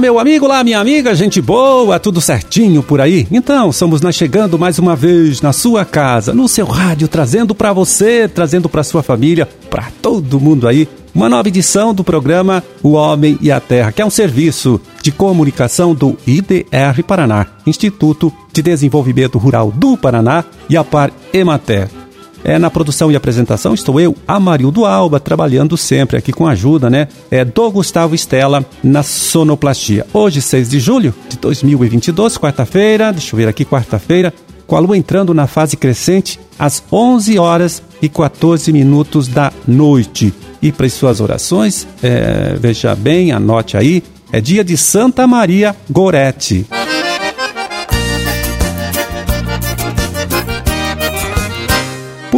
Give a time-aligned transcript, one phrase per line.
[0.00, 3.26] Meu amigo, olá, minha amiga, gente boa, tudo certinho por aí?
[3.32, 7.72] Então, estamos nós chegando mais uma vez na sua casa, no seu rádio, trazendo para
[7.72, 12.92] você, trazendo para sua família, para todo mundo aí, uma nova edição do programa O
[12.92, 18.62] Homem e a Terra, que é um serviço de comunicação do IDR Paraná, Instituto de
[18.62, 21.88] Desenvolvimento Rural do Paraná e a Par Emater.
[22.44, 26.88] É, na produção e apresentação estou eu, Amarildo Alba, trabalhando sempre aqui com a ajuda,
[26.88, 27.08] né?
[27.30, 30.06] É do Gustavo Estela na sonoplastia.
[30.12, 34.32] Hoje, 6 de julho de 2022, quarta-feira, deixa eu ver aqui, quarta-feira,
[34.66, 40.32] com a lua entrando na fase crescente às 11 horas e 14 minutos da noite.
[40.60, 45.74] E para as suas orações, é, veja bem, anote aí, é dia de Santa Maria
[45.90, 46.66] Gorete.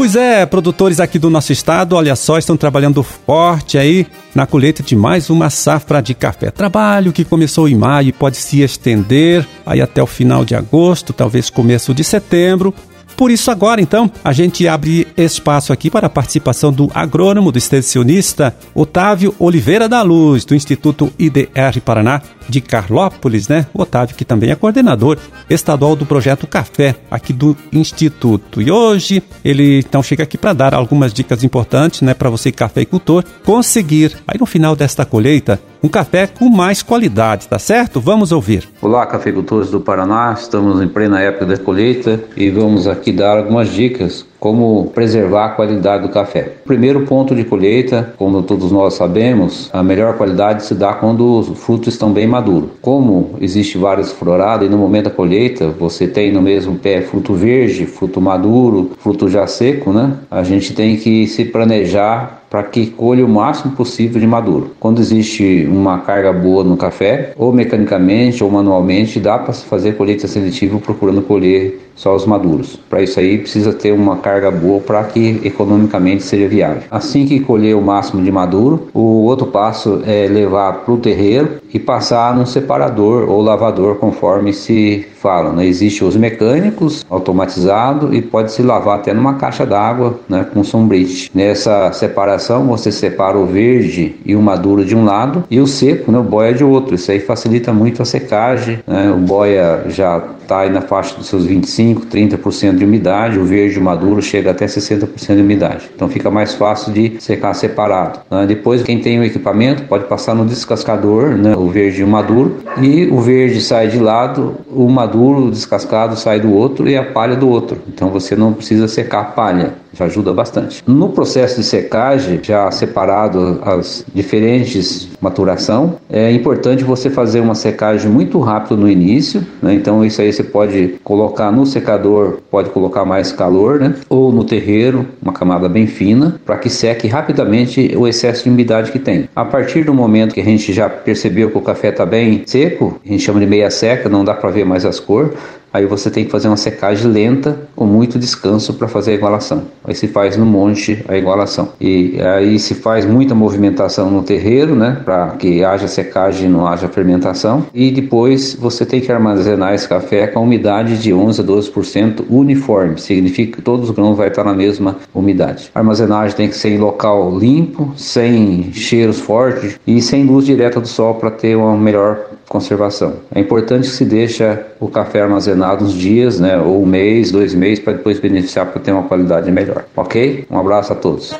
[0.00, 4.82] Pois é, produtores aqui do nosso estado, olha só, estão trabalhando forte aí na colheita
[4.82, 6.50] de mais uma safra de café.
[6.50, 11.12] Trabalho que começou em maio e pode se estender aí até o final de agosto,
[11.12, 12.74] talvez começo de setembro,
[13.14, 17.58] por isso, agora então, a gente abre espaço aqui para a participação do agrônomo, do
[17.58, 23.66] extensionista Otávio Oliveira da Luz, do Instituto IDR Paraná de Carlópolis, né?
[23.72, 25.16] O Otávio, que também é coordenador
[25.48, 28.60] estadual do projeto Café, aqui do Instituto.
[28.60, 33.24] E hoje ele então chega aqui para dar algumas dicas importantes, né, para você, cafeicultor,
[33.44, 38.00] conseguir, aí no final desta colheita, um café com mais qualidade, tá certo?
[38.00, 38.68] Vamos ouvir.
[38.82, 43.72] Olá, cafeicultores do Paraná, estamos em plena época da colheita e vamos aqui dar algumas
[43.72, 46.54] dicas como preservar a qualidade do café.
[46.64, 51.58] Primeiro ponto de colheita, como todos nós sabemos, a melhor qualidade se dá quando os
[51.58, 52.70] frutos estão bem maduros.
[52.80, 57.34] Como existe várias floradas e no momento da colheita você tem no mesmo pé fruto
[57.34, 60.14] verde, fruto maduro, fruto já seco, né?
[60.30, 64.72] A gente tem que se planejar para que colhe o máximo possível de maduro.
[64.80, 70.26] Quando existe uma carga boa no café, ou mecanicamente ou manualmente, dá para fazer colheita
[70.26, 72.80] seletiva procurando colher só os maduros.
[72.88, 76.82] Para isso aí precisa ter uma carga boa para que economicamente seja viável.
[76.90, 81.60] Assim que colher o máximo de maduro, o outro passo é levar para o terreiro
[81.72, 85.52] e passar num separador ou lavador, conforme se fala.
[85.52, 85.66] Né?
[85.66, 91.30] Existem os mecânicos automatizado e pode se lavar até numa caixa d'água né, com sombrite.
[91.34, 96.10] Nessa separação você separa o verde e o maduro de um lado e o seco,
[96.10, 96.94] né, o boia de outro.
[96.94, 98.78] Isso aí facilita muito a secagem.
[98.86, 99.12] Né?
[99.12, 103.78] O boia já está aí na faixa dos seus 25, 30% de umidade, o verde
[103.78, 105.88] maduro chega até 60% de umidade.
[105.94, 108.18] Então fica mais fácil de secar separado.
[108.28, 108.46] Né?
[108.46, 111.54] Depois, quem tem o equipamento pode passar no descascador, né?
[111.56, 116.40] o verde e o maduro, e o verde sai de lado, o maduro descascado sai
[116.40, 117.78] do outro e a palha do outro.
[117.86, 120.82] Então você não precisa secar a palha já ajuda bastante.
[120.86, 128.10] No processo de secagem, já separado as diferentes maturação, é importante você fazer uma secagem
[128.10, 129.74] muito rápida no início, né?
[129.74, 133.94] então isso aí você pode colocar no secador, pode colocar mais calor, né?
[134.08, 138.90] ou no terreiro, uma camada bem fina, para que seque rapidamente o excesso de umidade
[138.90, 139.28] que tem.
[139.34, 143.00] A partir do momento que a gente já percebeu que o café está bem seco,
[143.04, 145.32] a gente chama de meia seca, não dá para ver mais as cores,
[145.72, 149.62] Aí você tem que fazer uma secagem lenta com muito descanso para fazer a igualação.
[149.84, 151.70] Aí se faz no monte a igualação.
[151.80, 156.66] E aí se faz muita movimentação no terreiro, né, para que haja secagem e não
[156.66, 157.66] haja fermentação.
[157.72, 162.24] E depois você tem que armazenar esse café com a umidade de 11 a 12%
[162.28, 162.98] uniforme.
[162.98, 165.70] Significa que todos os grãos vai estar na mesma umidade.
[165.74, 170.80] A armazenagem tem que ser em local limpo, sem cheiros fortes e sem luz direta
[170.80, 172.18] do sol para ter uma melhor
[172.50, 173.14] conservação.
[173.32, 174.44] É importante que se deixe
[174.80, 178.82] o café armazenado uns dias, né, ou um mês, dois meses, para depois beneficiar para
[178.82, 179.84] ter uma qualidade melhor.
[179.96, 180.46] Ok?
[180.50, 181.32] Um abraço a todos.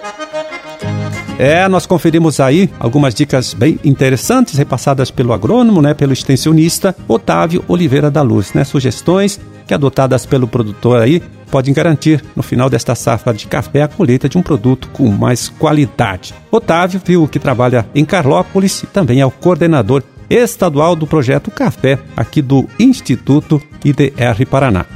[1.36, 7.64] É, nós conferimos aí algumas dicas bem interessantes repassadas pelo agrônomo, né, pelo extensionista Otávio
[7.66, 11.20] Oliveira da Luz, né, sugestões que adotadas pelo produtor aí
[11.50, 15.48] podem garantir no final desta safra de café a colheita de um produto com mais
[15.48, 16.32] qualidade.
[16.52, 21.98] Otávio viu que trabalha em Carlópolis e também é o coordenador estadual do projeto Café,
[22.16, 24.86] aqui do Instituto IDR Paraná.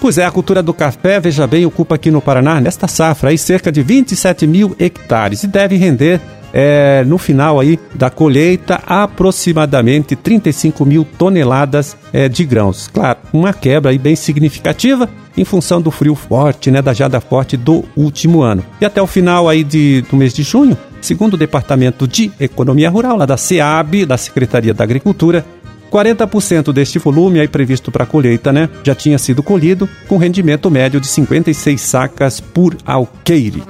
[0.00, 3.36] Pois é, a cultura do café, veja bem, ocupa aqui no Paraná, nesta safra, aí,
[3.36, 6.18] cerca de 27 mil hectares e deve render
[6.52, 12.88] é, no final aí da colheita aproximadamente 35 mil toneladas é, de grãos.
[12.92, 17.56] Claro, uma quebra aí bem significativa em função do frio forte, né, da geada forte
[17.56, 18.64] do último ano.
[18.80, 22.90] E até o final aí de, do mês de junho, segundo o Departamento de Economia
[22.90, 25.44] Rural, lá da SEAB, da Secretaria da Agricultura,
[25.90, 31.00] 40% deste volume aí previsto para colheita, né, já tinha sido colhido com rendimento médio
[31.00, 33.62] de 56 sacas por alqueire.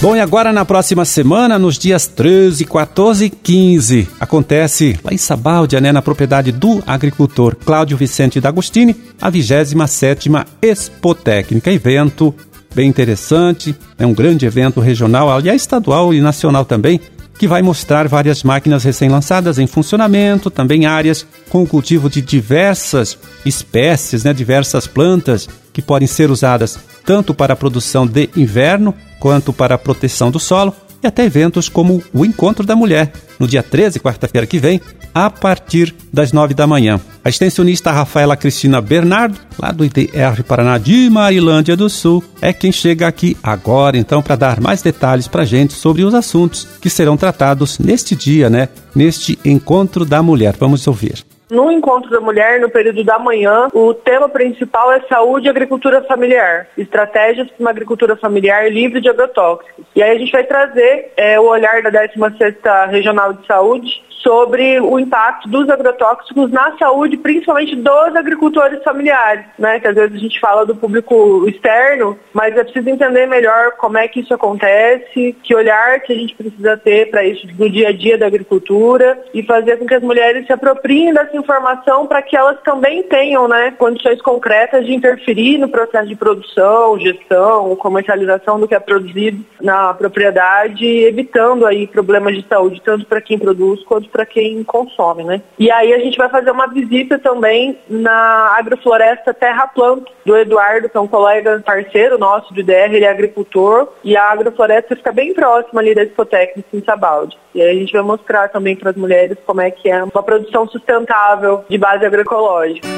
[0.00, 5.18] Bom, e agora na próxima semana, nos dias 13, 14 e 15, acontece lá em
[5.18, 12.34] Sabáudia, né, na propriedade do agricultor Cláudio Vicente D'Agostini, a 27ª Expotécnica, evento
[12.74, 16.98] bem interessante, é um grande evento regional, aliás estadual e nacional também,
[17.38, 23.18] que vai mostrar várias máquinas recém-lançadas em funcionamento, também áreas com o cultivo de diversas
[23.44, 29.52] espécies, né, diversas plantas que podem ser usadas tanto para a produção de inverno quanto
[29.52, 33.62] para a proteção do solo e até eventos como o Encontro da Mulher, no dia
[33.62, 34.80] 13, quarta-feira que vem,
[35.14, 37.00] a partir das 9 da manhã.
[37.24, 42.70] A extensionista Rafaela Cristina Bernardo, lá do IDR Paraná de Marilândia do Sul, é quem
[42.70, 47.16] chega aqui agora, então, para dar mais detalhes para gente sobre os assuntos que serão
[47.16, 48.68] tratados neste dia, né?
[48.94, 50.54] Neste Encontro da Mulher.
[50.58, 51.24] Vamos ouvir.
[51.50, 56.00] No Encontro da Mulher, no período da manhã, o tema principal é saúde e agricultura
[56.02, 59.84] familiar, estratégias para uma agricultura familiar livre de agrotóxicos.
[59.96, 64.80] E aí a gente vai trazer é, o olhar da 16ª Regional de Saúde sobre
[64.80, 69.80] o impacto dos agrotóxicos na saúde, principalmente dos agricultores familiares, né?
[69.80, 73.98] Que às vezes a gente fala do público externo, mas é preciso entender melhor como
[73.98, 77.88] é que isso acontece, que olhar que a gente precisa ter para isso no dia
[77.88, 82.22] a dia da agricultura e fazer com que as mulheres se apropriem dessa informação para
[82.22, 88.60] que elas também tenham, né, condições concretas de interferir no processo de produção, gestão, comercialização
[88.60, 93.82] do que é produzido na propriedade, evitando aí problemas de saúde tanto para quem produz
[93.84, 95.42] quanto para quem consome, né?
[95.58, 100.88] E aí a gente vai fazer uma visita também na agrofloresta Terra Planto, do Eduardo,
[100.88, 105.12] que é um colega parceiro nosso do IDR, ele é agricultor, e a agrofloresta fica
[105.12, 107.36] bem próxima ali da Expotécnica em Sabaldi.
[107.54, 110.22] E aí a gente vai mostrar também para as mulheres como é que é uma
[110.22, 111.29] produção sustentável
[111.68, 112.88] de base agroecológica.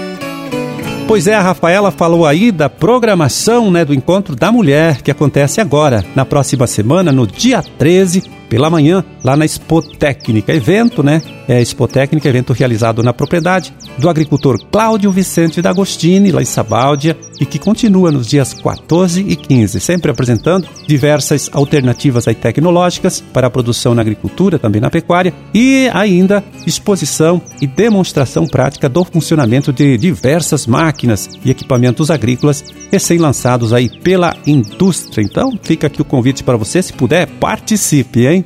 [1.06, 5.60] Pois é, a Rafaela falou aí da programação né, do Encontro da Mulher, que acontece
[5.60, 10.52] agora, na próxima semana, no dia 13, pela manhã, lá na Expotécnica.
[10.52, 11.22] Evento, né?
[11.48, 17.46] É Expotécnica, evento realizado na propriedade do agricultor Cláudio Vicente D'Agostini, lá em Sabáudia, e
[17.46, 23.50] que continua nos dias 14 e 15, sempre apresentando diversas alternativas aí tecnológicas para a
[23.50, 29.96] produção na agricultura, também na pecuária, e ainda exposição e demonstração prática do funcionamento de
[29.96, 32.62] diversas máquinas e equipamentos agrícolas
[32.92, 35.24] recém-lançados aí pela indústria.
[35.24, 38.41] Então, fica aqui o convite para você, se puder, participe, hein?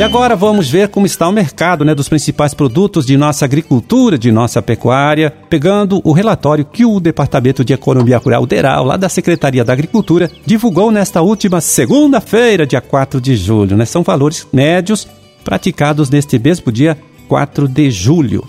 [0.00, 4.16] E agora vamos ver como está o mercado né, dos principais produtos de nossa agricultura,
[4.16, 9.10] de nossa pecuária, pegando o relatório que o Departamento de Economia Rural DERAL, lá da
[9.10, 13.76] Secretaria da Agricultura, divulgou nesta última segunda-feira, dia 4 de julho.
[13.76, 13.84] Né?
[13.84, 15.06] São valores médios
[15.44, 16.96] praticados neste mesmo dia
[17.28, 18.42] 4 de julho.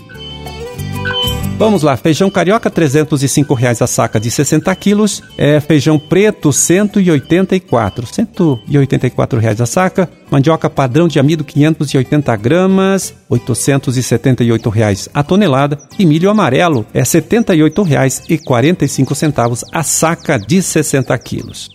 [1.62, 6.56] Vamos lá, feijão carioca 305 reais a saca de 60 quilos, é, feijão preto R$
[6.56, 15.78] 184, 184 reais a saca, mandioca padrão de amido 580 gramas, 878 reais a tonelada
[16.00, 21.70] e milho amarelo é 78 reais e 45 centavos a saca de 60 quilos.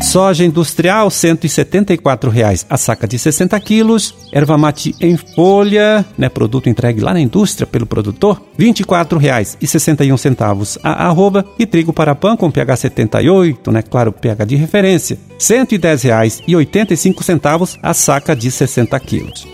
[0.00, 4.14] Soja industrial, 174 reais a saca de 60 quilos.
[4.32, 11.08] Erva mate em folha, né, produto entregue lá na indústria pelo produtor, R$ 24,61 a
[11.08, 11.44] arroba.
[11.58, 17.92] E trigo para pão com pH 78, né, claro, pH de referência, R$ 110,85 a
[17.92, 19.46] saca de 60 quilos.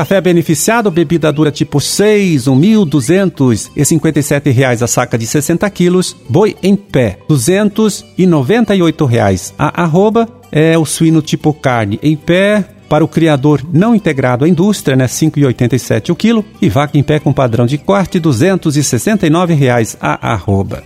[0.00, 6.16] Café beneficiado, bebida dura tipo 6, R$ 1.257 a saca de 60 quilos.
[6.26, 9.52] Boi em pé, 298 reais.
[9.58, 14.48] A arroba é o suíno tipo carne em pé, para o criador não integrado à
[14.48, 19.98] indústria, né, 5,87 o quilo, e vaca em pé com padrão de corte, 269 reais
[20.00, 20.82] a arroba.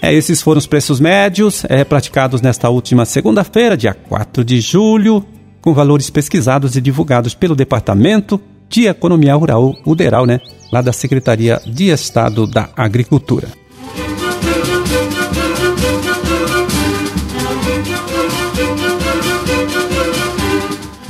[0.00, 5.22] É, esses foram os preços médios é, praticados nesta última segunda-feira, dia 4 de julho
[5.60, 10.40] com valores pesquisados e divulgados pelo Departamento de Economia Rural, o DERAL, né,
[10.72, 13.48] lá da Secretaria de Estado da Agricultura.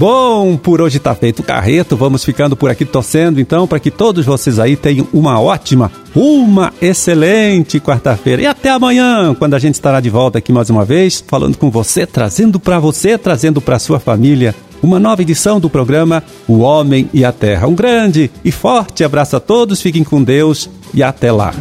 [0.01, 1.95] Bom, por hoje está feito o carreto.
[1.95, 6.73] Vamos ficando por aqui torcendo então para que todos vocês aí tenham uma ótima, uma
[6.81, 8.41] excelente quarta-feira.
[8.41, 11.71] E até amanhã, quando a gente estará de volta aqui mais uma vez, falando com
[11.71, 17.11] você, trazendo para você, trazendo para sua família uma nova edição do programa O Homem
[17.13, 17.69] e a Terra.
[17.69, 21.53] Um grande e forte abraço a todos, fiquem com Deus e até lá.